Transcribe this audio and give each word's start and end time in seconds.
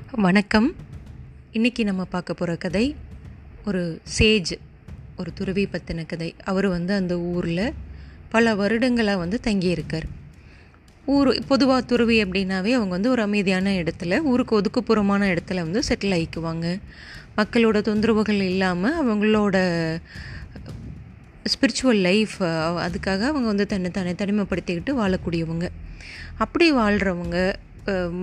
வணக்கம். 0.00 0.74
இன்றைக்கி 1.52 1.84
நம்ம 1.84 2.04
பார்க்க 2.04 2.34
போகிற 2.34 2.56
கதை 2.56 2.96
ஒரு 3.64 4.00
சேஜ் 4.18 4.52
ஒரு 5.16 5.32
துறவி 5.32 5.68
பற்றின 5.72 6.06
கதை. 6.06 6.34
அவர் 6.44 6.66
வந்து 6.66 6.94
அந்த 6.94 7.18
ஊரில் 7.18 7.72
பல 8.28 8.54
வருடங்களாக 8.54 9.18
வந்து 9.18 9.40
தங்கியிருக்கார். 9.44 10.06
ஊர் 11.06 11.44
பொதுவாக 11.46 11.80
துறவி 11.80 12.24
அப்படின்னாவே 12.24 12.72
அவங்க 12.72 12.88
வந்து 12.88 13.10
ஒரு 13.10 13.22
அமைதியான 13.22 13.70
இடத்துல 13.70 14.18
ஊருக்கு 14.18 14.60
ஒதுக்குப்புறமான 14.60 15.22
இடத்துல 15.34 15.54
வந்து 15.54 15.82
செட்டில் 15.88 16.16
ஆகிக்குவாங்க 16.18 16.80
மக்களோட 17.36 17.80
தொந்தரவுகள் 17.88 18.40
இல்லாமல் 18.52 18.98
அவங்களோட 19.02 19.56
ஸ்பிரிச்சுவல் 21.52 22.00
லைஃப் 22.00 22.36
அதுக்காக 22.86 23.20
அவங்க 23.30 23.46
வந்து 23.52 23.66
தன்னை 23.66 23.90
தன்னை 23.90 24.14
தனிமைப்படுத்திக்கிட்டு 24.14 24.92
வாழக்கூடியவங்க. 25.02 25.68
அப்படி 26.38 26.72
வாழ்கிறவங்க 26.72 27.54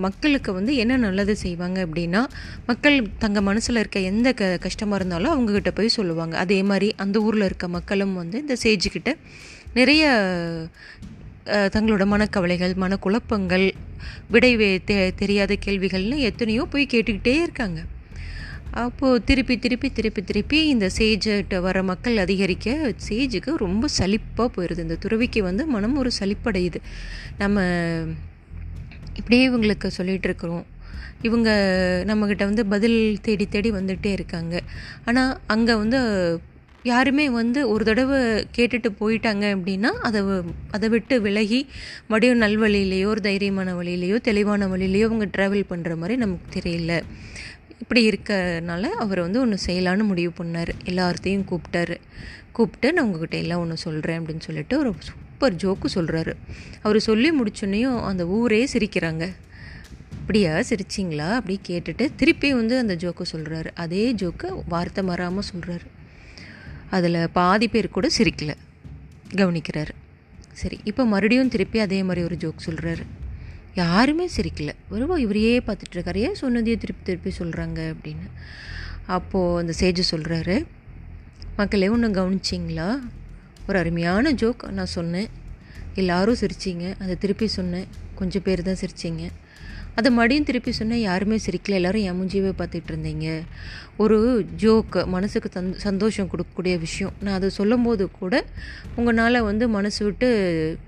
மக்களுக்கு 0.04 0.50
வந்து 0.52 0.72
என்ன 0.76 0.94
நல்லது 0.96 1.34
செய்வாங்க 1.36 1.78
அப்படின்னா 1.86 2.20
மக்கள் 2.66 2.96
தங்கள் 3.18 3.46
மனசில் 3.48 3.80
இருக்க 3.82 3.98
எந்த 4.10 4.28
க 4.32 4.50
கஷ்டமாக 4.66 4.98
இருந்தாலும் 4.98 5.32
அவங்கக்கிட்ட 5.34 5.72
போய் 5.78 5.96
சொல்லுவாங்க. 5.98 6.34
அதே 6.36 6.58
மாதிரி 6.62 6.88
அந்த 6.96 7.16
ஊரில் 7.20 7.46
இருக்க 7.48 7.68
மக்களும் 7.68 8.14
வந்து 8.14 8.38
இந்த 8.38 8.56
சேஜுக்கிட்ட 8.64 9.12
நிறைய 9.74 10.04
தங்களோட 11.74 12.04
மனக்கவலைகள் 12.14 12.74
மனக்குழப்பங்கள் 12.82 13.66
விடை 14.34 14.50
தெ 14.88 14.96
தெரியாத 15.22 15.52
கேள்விகள்னு 15.66 16.18
எத்தனையோ 16.30 16.62
போய் 16.72 16.92
கேட்டுக்கிட்டே 16.92 17.34
இருக்காங்க. 17.46 17.80
அப்போது 18.82 19.22
திருப்பி 19.28 19.54
திருப்பி 19.58 19.88
திருப்பி 19.92 20.22
திருப்பி 20.22 20.58
இந்த 20.66 20.86
சேஜிட்ட 20.98 21.60
வர 21.60 21.82
மக்கள் 21.82 22.16
அதிகரிக்க 22.24 22.94
சேஜுக்கு 23.08 23.52
ரொம்ப 23.64 23.88
சலிப்பாக 23.98 24.48
போயிடுது 24.56 24.84
இந்த 24.86 24.98
துறவிக்கு 25.04 25.42
வந்து 25.42 25.66
மனம் 25.66 25.96
ஒரு 25.96 26.10
சலிப்படையுது. 26.20 26.80
நம்ம 27.38 27.58
இப்படியே 29.20 29.44
இவங்களுக்கு 29.50 29.88
சொல்லிகிட்டு 29.98 30.28
இருக்கிறோம் 30.30 30.66
இவங்க 31.28 31.50
நம்மக்கிட்ட 32.10 32.44
வந்து 32.50 32.62
பதில் 32.74 33.00
தேடி 33.22 33.46
தேடி 33.48 33.70
வந்துகிட்டே 33.78 34.12
இருக்காங்க. 34.18 34.54
ஆனால் 35.04 35.32
அங்கே 35.54 35.74
வந்து 35.82 35.98
யாருமே 36.88 37.24
வந்து 37.30 37.60
ஒரு 37.72 37.82
தடவை 37.88 38.18
கேட்டுட்டு 38.56 38.90
போயிட்டாங்க 39.00 39.44
அப்படின்னா 39.56 39.90
அதை 40.08 40.20
அதை 40.70 40.88
விட்டு 40.88 41.14
விலகி 41.26 41.60
மறுபடியும் 42.10 42.42
நல்வழியிலையோ 42.44 43.08
ஒரு 43.14 43.22
தைரியமான 43.28 43.74
வழியிலையோ 43.80 44.18
தெளிவான 44.28 44.68
வழியிலையோ 44.74 45.08
அவங்க 45.10 45.26
ட்ராவல் 45.36 45.70
பண்ணுற 45.72 45.96
மாதிரி 45.96 46.16
நமக்கு 46.16 46.46
தெரியல. 46.56 46.94
இப்படி 47.82 48.00
இருக்கனால 48.10 48.88
அவர் 49.04 49.20
வந்து 49.20 49.38
ஒன்று 49.40 49.58
செய்யலான்னு 49.66 50.06
முடிவு 50.12 50.32
பண்ணார். 50.40 50.72
எல்லார்த்தையும் 50.90 51.48
கூப்பிட்டாரு. 51.50 51.96
கூப்பிட்டு 52.56 52.88
நான் 52.92 53.04
உங்ககிட்ட 53.04 53.36
எல்லாம் 53.44 53.62
ஒன்று 53.64 53.84
சொல்கிறேன் 53.86 54.20
அப்படின்னு 54.20 54.46
சொல்லிட்டு 54.48 54.76
ஒரு 54.78 54.92
சூப்பர் 55.40 55.60
ஜோக்கு 55.62 55.88
சொல்கிறாரு 55.94 56.32
அவர் 56.82 56.96
சொல்லி 57.00 57.28
முடிச்சோன்னையும் 57.36 58.00
அந்த 58.08 58.22
ஊரே 58.38 58.58
சிரிக்கிறாங்க. 58.72 59.24
அப்படியா 60.18 60.52
சிரிச்சிங்களா? 60.70 61.28
அப்படி 61.38 61.54
கேட்டுட்டு 61.68 62.04
திருப்பி 62.20 62.48
வந்து 62.54 62.74
அந்த 62.78 62.94
ஜோக்கு 63.02 63.24
சொல்கிறாரு 63.32 63.70
அதே 63.84 64.02
ஜோக்கு 64.22 64.48
வார்த்தை 64.68 65.02
மாறாமல் 65.04 65.46
சொல்கிறாரு 65.50 65.86
அதில் 66.96 67.18
பாதி 67.38 67.68
பேர் 67.68 67.88
கூட 67.96 68.08
சிரிக்கல. 68.18 68.54
கவனிக்கிறாரு. 69.40 69.94
சரி 70.62 70.78
இப்போ 70.84 71.06
மறுபடியும் 71.12 71.52
திருப்பி 71.54 71.80
அதே 71.86 72.00
மாதிரி 72.02 72.24
ஒரு 72.26 72.36
ஜோக் 72.44 72.66
சொல்கிறாரு 72.66 73.06
யாருமே 73.74 74.26
சிரிக்கல. 74.36 74.74
வெறும் 74.90 75.22
இவரையே 75.24 75.54
பார்த்துட்ருக்காரு 75.68 76.20
ஏன் 76.26 76.40
சொன்னதையே 76.42 76.76
திருப்பி 76.84 77.04
திருப்பி 77.08 77.32
சொல்கிறாங்க 77.38 77.80
அப்படின்னு. 77.94 78.28
அப்போது 79.18 79.60
அந்த 79.62 79.74
சேஜு 79.80 80.04
சொல்கிறாரு 80.12 80.58
மக்களே 81.56 81.88
ஒன்று 81.96 82.12
கவனிச்சிங்களா? 82.20 82.90
ஒரு 83.68 83.78
அருமையான 83.78 84.32
ஜோக் 84.32 84.68
நான் 84.68 84.86
சொன்னேன். 84.86 85.28
எல்லாரும் 85.94 86.36
சிரிச்சிங்க. 86.40 86.94
அதை 87.00 87.16
திருப்பி 87.16 87.46
சொன்னேன். 87.46 87.86
கொஞ்சம் 88.14 88.42
பேர் 88.42 88.62
தான் 88.62 88.74
சிரிச்சிங்க. 88.74 89.28
அதை 89.94 90.10
மறுபடியும் 90.10 90.44
திருப்பி 90.44 90.72
சொன்னேன் 90.72 91.00
யாருமே 91.00 91.38
சிரிக்கல. 91.46 91.70
எல்லோரும் 91.70 92.02
என் 92.02 92.20
மூஞ்சியவே 92.20 92.52
பார்த்துட்டு 92.58 92.90
இருந்தீங்க. 92.90 93.40
ஒரு 93.96 94.46
ஜோக்கு 94.58 95.06
மனசுக்கு 95.06 95.60
தந் 95.60 95.74
சந்தோஷம் 95.76 96.28
கொடுக்கக்கூடிய 96.28 96.78
விஷயம். 96.78 97.12
நான் 97.20 97.34
அதை 97.34 97.48
சொல்லும்போது 97.48 98.10
கூட 98.10 98.44
உங்களால் 98.96 99.40
வந்து 99.40 99.68
மனசு 99.68 100.04
விட்டு 100.04 100.78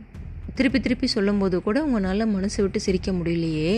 திருப்பி 0.55 0.81
திருப்பி 0.81 1.07
சொல்லும்போது 1.07 1.63
கூட 1.63 1.85
உங்களால் 1.85 2.27
மனசு 2.27 2.63
விட்டு 2.63 2.81
சிரிக்க 2.81 3.13
முடியலையே. 3.13 3.73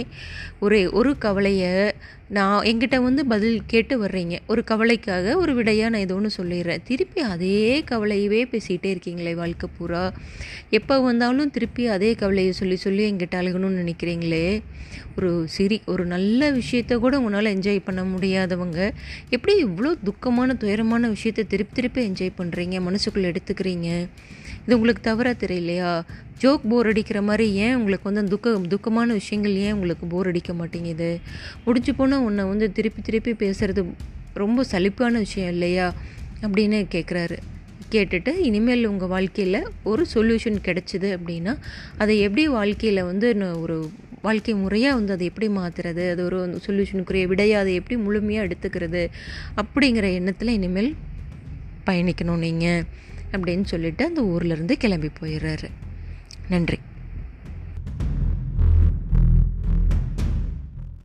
ஒரு 0.60 0.78
ஒரு 0.92 1.18
கவலையை 1.18 1.92
நான் 2.28 2.64
எங்கிட்ட 2.64 2.96
வந்து 3.02 3.26
பதில் 3.26 3.58
கேட்டு 3.66 3.98
வர்றீங்க. 3.98 4.34
ஒரு 4.46 4.64
கவலைக்காக 4.64 5.36
ஒரு 5.36 5.54
விடையாக 5.54 5.90
நான் 5.90 6.00
ஏதோ 6.00 6.14
ஒன்று 6.14 6.30
சொல்லிடுறேன். 6.36 6.82
திருப்பி 6.84 7.20
அதே 7.20 7.84
கவலையவே 7.90 8.40
பேசிகிட்டே 8.52 8.90
இருக்கீங்களே 8.94 9.34
வாழ்க்கை 9.34 9.68
பூரா. 9.78 10.12
எப்போ 10.70 11.00
வந்தாலும் 11.00 11.50
திருப்பி 11.50 11.86
அதே 11.86 12.14
கவலையை 12.14 12.52
சொல்லி 12.52 12.76
சொல்லி 12.76 13.12
எங்கிட்ட 13.12 13.36
அழுகணும்னு 13.42 13.82
நினைக்கிறீங்களே. 13.82 14.62
ஒரு 15.16 15.30
சிரி 15.48 15.82
ஒரு 15.86 16.04
நல்ல 16.06 16.50
விஷயத்த 16.52 16.96
கூட 16.96 17.14
உங்களால் 17.18 17.54
என்ஜாய் 17.56 17.80
பண்ண 17.84 18.02
முடியாதவங்க 18.04 18.78
எப்படி 19.30 19.64
இவ்வளோ 19.64 19.90
துக்கமான 20.08 20.56
துயரமான 20.56 21.08
விஷயத்த 21.08 21.46
திருப்பி 21.52 21.74
திருப்பி 21.74 22.00
என்ஜாய் 22.08 22.38
பண்ணுறீங்க 22.38 22.78
மனசுக்குள்ளே 22.88 23.30
எடுத்துக்கிறீங்க. 23.32 23.90
இது 24.64 24.76
உங்களுக்கு 24.76 25.02
தவறாக 25.02 25.47
தெரியலையா? 25.47 25.91
ஜோக் 26.42 26.64
போர் 26.70 26.86
அடிக்கிற 26.86 27.19
மாதிரி 27.22 27.47
ஏன் 27.64 27.75
உங்களுக்கு 27.75 28.06
வந்து 28.10 28.30
துக்க 28.32 28.50
துக்கமான 28.75 29.06
விஷயங்கள் 29.12 29.54
ஏன் 29.64 29.72
உங்களுக்கு 29.72 30.06
போர் 30.06 30.26
அடிக்க 30.26 30.52
மாட்டேங்குது? 30.52 31.10
முடிஞ்சு 31.64 31.94
போனால் 31.94 32.20
உன்னை 32.20 32.44
வந்து 32.44 32.66
திருப்பி 32.72 33.02
திருப்பி 33.02 33.32
பேசுகிறது 33.42 33.82
ரொம்ப 34.34 34.64
சலிப்பான 34.72 35.12
விஷயம் 35.26 35.48
இல்லையா? 35.48 35.88
அப்படின்னு 36.42 36.78
கேட்குறாரு 36.94 37.36
கேட்டுட்டு 37.92 38.32
இனிமேல் 38.38 38.86
உங்கள் 38.86 39.08
வாழ்க்கையில் 39.08 39.58
ஒரு 39.82 40.02
சொல்யூஷன் 40.14 40.58
கிடச்சிது 40.66 41.08
அப்படின்னா 41.16 41.52
அதை 41.98 42.14
எப்படி 42.20 42.44
வாழ்க்கையில் 42.48 43.02
வந்து 43.02 43.28
ஒரு 43.60 43.76
வாழ்க்கை 44.22 44.54
முறையாக 44.54 44.96
வந்து 44.96 45.12
அதை 45.12 45.25
எப்படி 45.26 45.48
மாற்றுறது 45.48 46.04
அது 46.10 46.25
ஒரு 46.25 46.38
சொல்யூஷனுக்குரிய 46.66 47.25
விடையாக 47.26 47.62
அதை 47.62 47.75
எப்படி 47.75 47.96
முழுமையாக 48.00 48.46
எடுத்துக்கிறது? 48.48 49.02
அப்படிங்கிற 49.60 50.06
எண்ணத்தில் 50.14 50.48
இனிமேல் 50.48 50.91
பயணிக்கணும் 51.86 52.44
நீங்கள் 52.46 52.82
அப்படின்னு 53.36 53.64
சொல்லிட்டு 53.64 54.04
அந்த 54.04 54.22
ஊர்லேருந்து 54.22 54.72
கிளம்பி 54.72 55.10
போயிடுறாரு. 55.20 55.68
நன்றி. 56.48 56.78